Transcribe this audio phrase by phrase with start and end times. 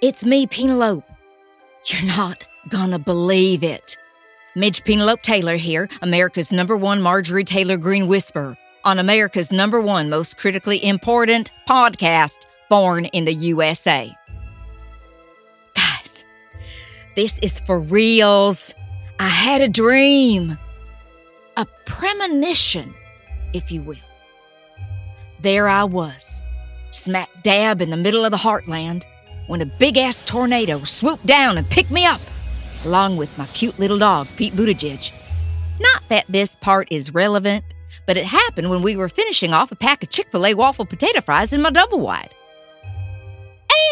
[0.00, 1.04] It's me, Penelope.
[1.86, 3.96] You're not gonna believe it.
[4.54, 10.08] Midge Penelope Taylor here, America's number one Marjorie Taylor Greene whisperer, on America's number one
[10.08, 12.36] most critically important podcast,
[12.70, 14.14] Born in the USA.
[15.74, 16.24] Guys,
[17.16, 18.74] this is for reals.
[19.18, 20.58] I had a dream,
[21.56, 22.94] a premonition,
[23.52, 23.96] if you will.
[25.40, 26.40] There I was,
[26.92, 29.04] smack dab in the middle of the heartland,
[29.48, 32.20] when a big ass tornado swooped down and picked me up,
[32.84, 35.10] along with my cute little dog, Pete Buttigieg.
[35.80, 37.64] Not that this part is relevant,
[38.06, 40.86] but it happened when we were finishing off a pack of Chick fil A waffle
[40.86, 42.34] potato fries in my double wide.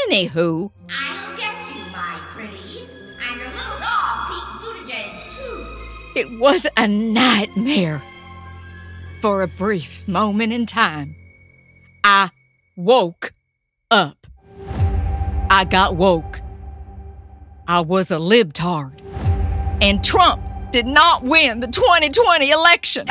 [0.09, 2.89] Anywho, I'll get you, my pretty.
[3.29, 6.21] And your little dog, Pete Buttigieg, too.
[6.21, 8.03] it was a nightmare.
[9.23, 11.17] For a brief moment in time,
[12.05, 12.31] I
[12.77, 13.33] woke
[13.91, 14.27] up.
[15.57, 16.43] I got woke.
[17.67, 18.93] I was a libtard.
[19.81, 23.09] And Trump did not win the 2020 election.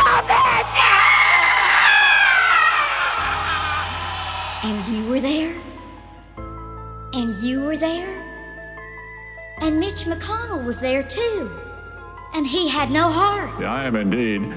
[4.64, 5.56] And you were there?
[7.14, 8.24] And you were there?
[9.62, 11.50] And Mitch McConnell was there too.
[12.36, 13.59] And he had no heart.
[13.64, 14.54] I am indeed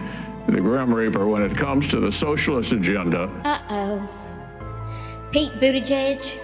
[0.47, 3.31] the Grim Reaper when it comes to the socialist agenda.
[3.45, 4.11] Uh oh.
[5.33, 6.39] Pete Buttigieg,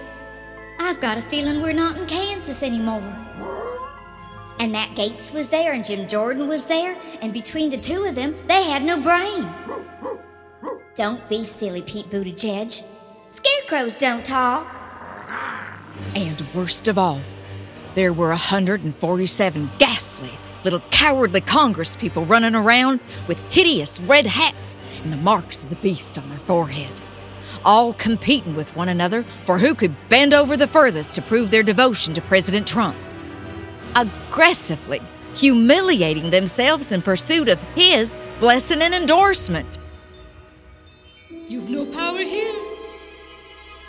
[0.85, 3.01] I've got a feeling we're not in Kansas anymore.
[4.59, 8.13] And Matt Gaetz was there, and Jim Jordan was there, and between the two of
[8.13, 9.49] them, they had no brain.
[10.93, 12.83] Don't be silly, Pete Buttigieg.
[13.27, 14.67] Scarecrows don't talk.
[16.15, 17.19] And worst of all,
[17.95, 20.31] there were 147 ghastly
[20.63, 25.75] little cowardly Congress people running around with hideous red hats and the marks of the
[25.77, 26.91] beast on their forehead,
[27.65, 31.63] all competing with one another for who could bend over the furthest to prove their
[31.63, 32.95] devotion to President Trump.
[33.95, 35.01] Aggressively
[35.35, 39.77] humiliating themselves in pursuit of his blessing and endorsement.
[41.47, 42.53] You've no power here.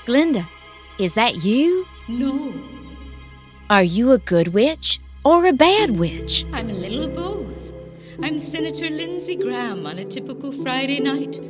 [0.05, 0.49] Glinda,
[0.99, 1.87] is that you?
[2.09, 2.53] No,
[3.69, 6.45] Are you a good witch or a bad witch?
[6.53, 7.47] I'm a little of both.
[8.23, 11.41] I'm Senator Lindsey Graham on a typical Friday night,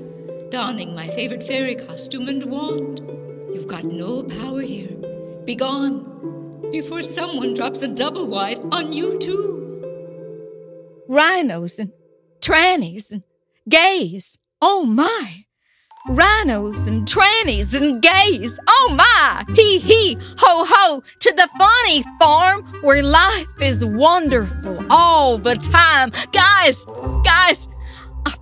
[0.51, 3.01] donning my favorite fairy costume and wand.
[3.53, 4.97] You've got no power here.
[5.45, 9.57] Be gone before someone drops a double wide on you, too.
[11.09, 11.93] RINOs and
[12.41, 13.23] trannies and
[13.69, 14.39] gays.
[14.61, 15.45] Oh my!
[16.09, 18.59] RINOs and trannies and gays.
[18.69, 19.45] Oh my!
[19.55, 26.11] Hee hee, ho ho, to the funny farm where life is wonderful all the time.
[26.33, 26.77] Guys,
[27.25, 27.69] guys,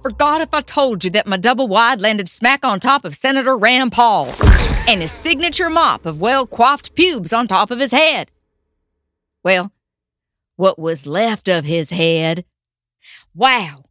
[0.04, 3.56] forgot if I told you that my double wide landed smack on top of Senator
[3.56, 4.26] Rand Paul
[4.86, 8.30] and his signature mop of well coiffed pubes on top of his head.
[9.42, 9.72] Well,
[10.56, 12.44] what was left of his head.
[13.34, 13.86] Wow,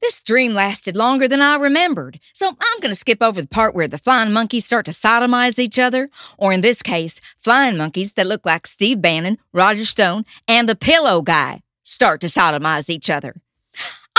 [0.00, 3.74] this dream lasted longer than I remembered, so I'm going to skip over the part
[3.74, 6.08] where the flying monkeys start to sodomize each other,
[6.38, 10.74] or in this case, flying monkeys that look like Steve Bannon, Roger Stone, and the
[10.74, 13.42] pillow guy start to sodomize each other.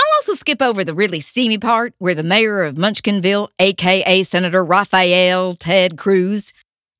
[0.00, 4.64] I'll also skip over the really steamy part where the mayor of Munchkinville, aka Senator
[4.64, 6.54] Raphael Ted Cruz,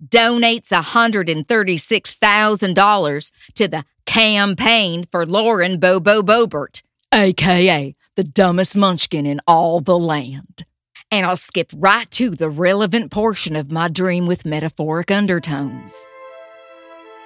[0.06, 9.80] donates $136,000 to the campaign for Lauren Bobo Boebert, aka the dumbest munchkin in all
[9.80, 10.64] the land.
[11.10, 16.06] And I'll skip right to the relevant portion of my dream with metaphoric undertones.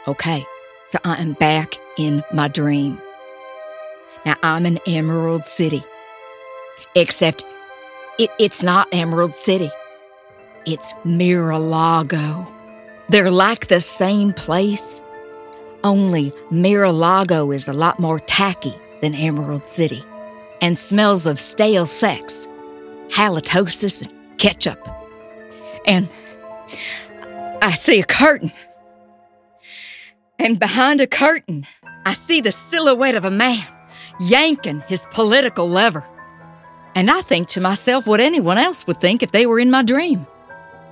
[0.06, 0.46] Okay,
[0.86, 3.00] so I am back in my dream.
[4.24, 5.84] Now I'm in Emerald City.
[6.94, 7.44] Except
[8.18, 9.70] it, it's not Emerald City.
[10.66, 12.46] It's Mar-a-Lago.
[13.08, 15.02] They're like the same place,
[15.82, 20.02] only Mar-a-Lago is a lot more tacky than Emerald City
[20.62, 22.46] and smells of stale sex,
[23.10, 24.88] halitosis, and ketchup.
[25.86, 26.08] And
[27.60, 28.52] I see a curtain.
[30.38, 31.66] And behind a curtain,
[32.06, 33.66] I see the silhouette of a man
[34.20, 36.04] yanking his political lever.
[36.94, 39.82] And I think to myself what anyone else would think if they were in my
[39.82, 40.26] dream.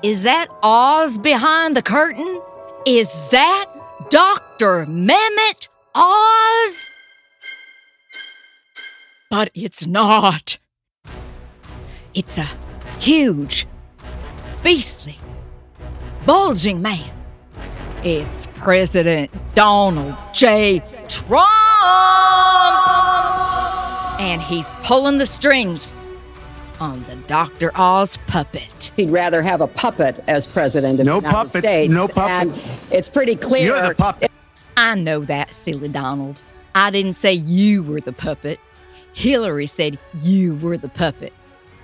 [0.02, 2.40] Is that Oz behind the curtain?
[2.84, 3.66] Is that
[4.10, 4.84] Dr.
[4.86, 6.90] Mehmet Oz?
[9.30, 10.58] But it's not.
[12.14, 12.48] It's a
[12.98, 13.66] huge,
[14.62, 15.18] beastly,
[16.26, 17.10] bulging man.
[18.04, 20.82] It's President Donald J.
[21.08, 22.21] Trump!
[24.22, 25.92] And he's pulling the strings
[26.78, 27.72] on the Dr.
[27.74, 28.92] Oz puppet.
[28.96, 31.92] He'd rather have a puppet as president of No the United puppet, States.
[31.92, 32.48] no puppet.
[32.48, 33.66] And it's pretty clear.
[33.66, 34.30] You're the puppet.
[34.76, 36.40] I know that, silly Donald.
[36.72, 38.60] I didn't say you were the puppet.
[39.12, 41.32] Hillary said you were the puppet,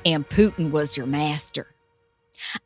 [0.06, 1.67] and Putin was your master.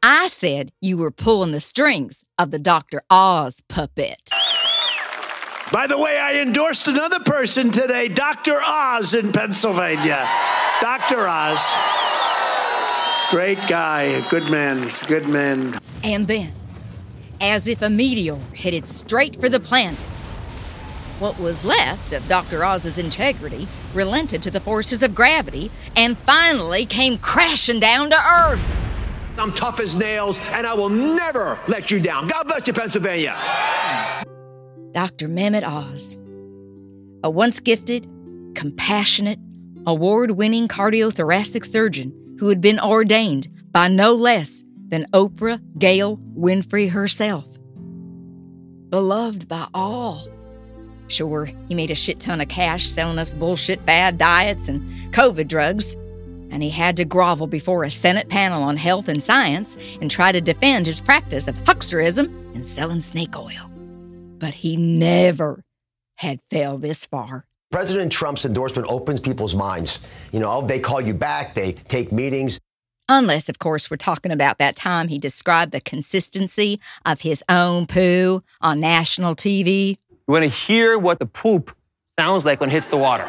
[0.03, 3.03] I said you were pulling the strings of the Dr.
[3.11, 4.31] Oz puppet.
[5.73, 8.61] By the way, I endorsed another person today, Dr.
[8.63, 10.29] Oz in Pennsylvania.
[10.83, 11.27] Dr.
[11.27, 11.65] Oz.
[13.31, 15.79] Great guy, good man, good man.
[16.05, 16.53] And then,
[17.41, 19.99] as if a meteor headed straight for the planet,
[21.19, 22.67] what was left of Dr.
[22.67, 28.63] Oz's integrity relented to the forces of gravity and finally came crashing down to Earth.
[29.39, 32.27] I'm tough as nails, and I will never let you down.
[32.27, 33.35] God bless you, Pennsylvania.
[34.93, 35.29] Dr.
[35.29, 36.17] Mehmet Oz,
[37.25, 38.09] a once gifted,
[38.55, 39.39] compassionate,
[39.87, 46.91] award winning cardiothoracic surgeon who had been ordained by no less than Oprah Gail Winfrey
[46.91, 47.47] herself.
[48.91, 50.29] Beloved by all.
[51.09, 54.83] Sure, he made a shit ton of cash selling us bullshit fad diets and
[55.15, 55.95] COVID drugs,
[56.51, 60.33] and he had to grovel before a Senate panel on health and science and try
[60.33, 63.72] to defend his practice of hucksterism and selling snake oil.
[64.43, 65.63] But he never
[66.17, 67.47] had fell this far.
[67.71, 70.01] President Trump's endorsement opens people's minds.
[70.33, 72.59] You know, they call you back, they take meetings.
[73.09, 77.87] Unless, of course, we're talking about that time he described the consistency of his own
[77.87, 79.91] poo on national TV.
[80.11, 81.77] You want to hear what the poop
[82.19, 83.29] sounds like when it hits the water.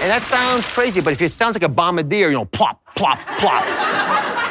[0.00, 3.18] And that sounds crazy, but if it sounds like a bombardier, you know, plop, plop,
[3.38, 3.64] plop.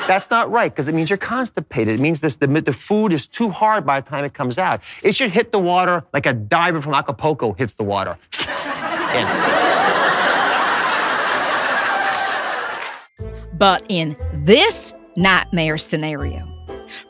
[0.07, 1.99] That's not right because it means you're constipated.
[1.99, 4.81] It means this, the, the food is too hard by the time it comes out.
[5.03, 8.17] It should hit the water like a diver from Acapulco hits the water.
[13.57, 16.47] But in this nightmare scenario,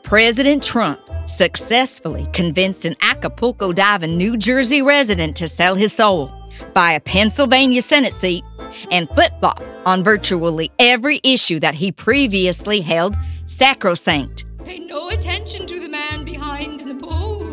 [0.02, 6.32] President Trump successfully convinced an Acapulco diving New Jersey resident to sell his soul,
[6.74, 8.44] buy a Pennsylvania Senate seat,
[8.90, 13.16] and flip flop on virtually every issue that he previously held
[13.46, 14.44] sacrosanct.
[14.64, 17.50] Pay no attention to the man behind in the polls.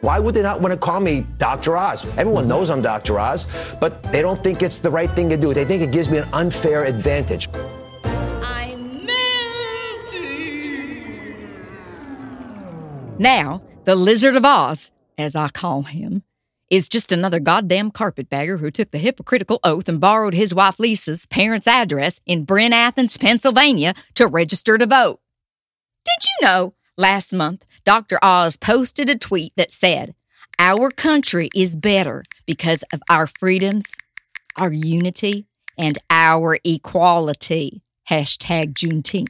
[0.00, 1.78] Why would they not want to call me Dr.
[1.78, 2.04] Oz?
[2.18, 3.18] Everyone knows I'm Dr.
[3.18, 3.46] Oz,
[3.80, 5.54] but they don't think it's the right thing to do.
[5.54, 7.48] They think it gives me an unfair advantage.
[8.04, 10.26] I'm melting.
[13.18, 16.22] Now, the Lizard of Oz, as I call him,
[16.70, 21.26] is just another goddamn carpetbagger who took the hypocritical oath and borrowed his wife Lisa's
[21.26, 25.20] parents' address in Bryn Athyn, Pennsylvania to register to vote.
[26.04, 28.18] Did you know last month Dr.
[28.22, 30.14] Oz posted a tweet that said,
[30.58, 33.94] Our country is better because of our freedoms,
[34.56, 35.46] our unity,
[35.76, 37.82] and our equality.
[38.08, 39.28] Hashtag Juneteenth.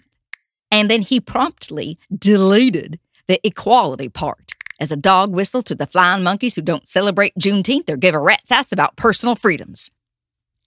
[0.71, 2.99] And then he promptly deleted
[3.29, 4.44] the equality part
[4.81, 8.19] as a dog whistle to the flying monkeys who don't celebrate Juneteenth or give a
[8.19, 9.91] rat's ass about personal freedoms.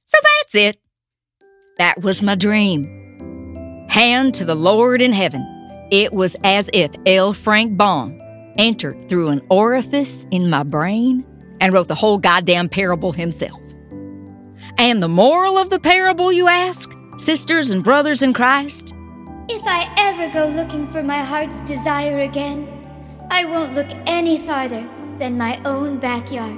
[0.06, 0.80] So that's it.
[1.78, 2.86] That was my dream.
[3.90, 5.46] Hand to the Lord in heaven.
[5.92, 7.34] It was as if L.
[7.34, 8.20] Frank Baum
[8.58, 11.26] entered through an orifice in my brain
[11.60, 13.62] and wrote the whole goddamn parable himself.
[14.78, 18.94] And the moral of the parable, you ask, sisters and brothers in Christ?
[19.50, 22.68] If I ever go looking for my heart's desire again,
[23.30, 24.88] I won't look any farther
[25.20, 26.58] than my own backyard.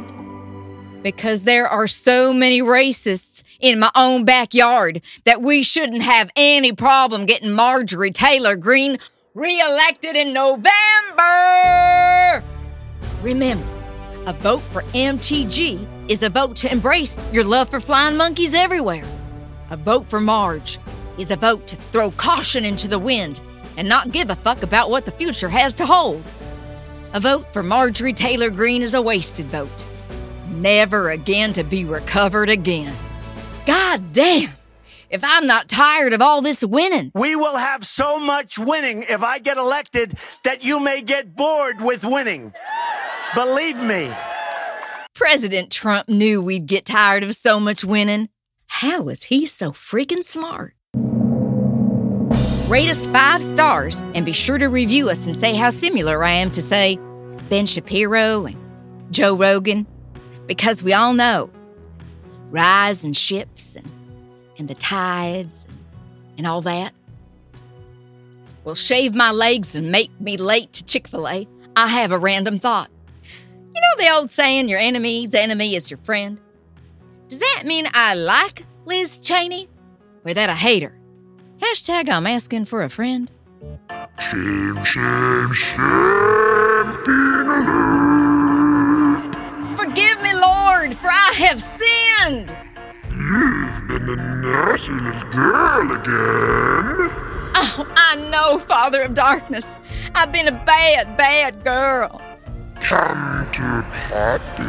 [1.02, 6.72] Because there are so many racists in my own backyard that we shouldn't have any
[6.72, 8.98] problem getting Marjorie Taylor Greene
[9.34, 12.44] reelected in November.
[13.22, 13.66] Remember,
[14.26, 19.04] a vote for MTG is a vote to embrace your love for flying monkeys everywhere.
[19.72, 20.80] A vote for Marge
[21.18, 23.40] is a vote to throw caution into the wind
[23.78, 26.24] and not give a fuck about what the future has to hold.
[27.12, 29.84] A vote for Marjorie Taylor Greene is a wasted vote.
[30.50, 32.96] Never again to be recovered again.
[33.66, 34.52] God damn!
[35.10, 37.12] If I'm not tired of all this winning.
[37.16, 41.82] We will have so much winning if I get elected that you may get bored
[41.82, 42.54] with winning.
[43.34, 44.12] Believe me.
[45.16, 48.30] President Trump knew we'd get tired of so much winning.
[48.68, 50.76] How is he so freaking smart?
[52.70, 56.34] Rate us five stars and be sure to review us and say how similar I
[56.34, 57.00] am to, say,
[57.50, 58.56] Ben Shapiro and
[59.12, 59.88] Joe Rogan,
[60.46, 61.50] because we all know
[62.52, 63.90] rise and ships and,
[64.60, 65.80] and the tides and,
[66.38, 66.94] and all that
[68.64, 71.48] will shave my legs and make me late to Chick fil A.
[71.76, 72.92] I have a random thought.
[73.74, 76.38] You know the old saying, your enemy's enemy is your friend?
[77.30, 79.68] Does that mean I like Liz Cheney?
[80.24, 80.99] Or that I hate her?
[81.60, 83.30] Hashtag I'm asking for a friend.
[84.20, 89.32] Shame, shame, shame, being alone.
[89.76, 92.56] Forgive me, Lord, for I have sinned.
[93.12, 97.12] You've been the naughty little girl again.
[97.56, 99.76] Oh, I know, Father of Darkness.
[100.16, 102.22] I've been a bad, bad girl.
[102.80, 104.64] Come to Pappy.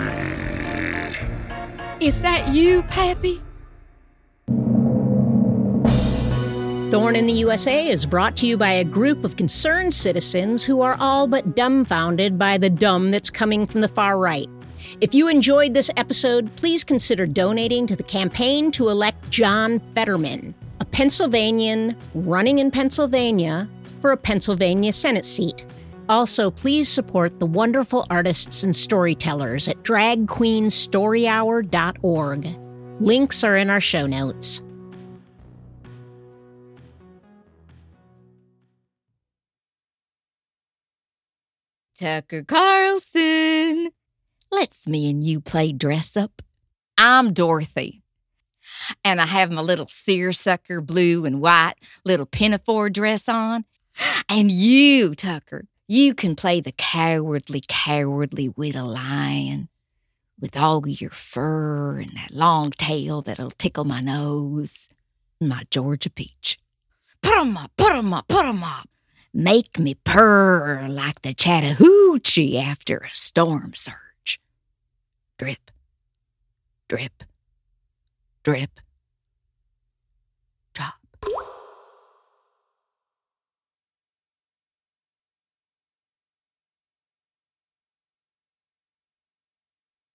[2.04, 3.40] Is that you, Pappy?
[6.90, 10.80] Thorn in the USA is brought to you by a group of concerned citizens who
[10.80, 14.48] are all but dumbfounded by the dumb that's coming from the far right.
[15.00, 20.52] If you enjoyed this episode, please consider donating to the campaign to elect John Fetterman,
[20.80, 23.68] a Pennsylvanian running in Pennsylvania
[24.00, 25.64] for a Pennsylvania Senate seat.
[26.08, 32.48] Also, please support the wonderful artists and storytellers at dragqueensstoryhour.org.
[33.00, 34.60] Links are in our show notes.
[42.00, 43.90] Tucker Carlson.
[44.50, 46.40] Let's me and you play dress up.
[46.96, 48.02] I'm Dorothy.
[49.04, 53.66] And I have my little seersucker blue and white little pinafore dress on.
[54.30, 59.68] And you, Tucker, you can play the cowardly, cowardly widow lion
[60.40, 64.88] with all your fur and that long tail that'll tickle my nose.
[65.38, 66.58] And my Georgia peach.
[67.20, 68.88] Put 'em up, put 'em up, put 'em up.
[69.32, 74.40] Make me purr like the Chattahoochee after a storm surge.
[75.38, 75.70] Drip,
[76.88, 77.22] drip,
[78.42, 78.80] drip.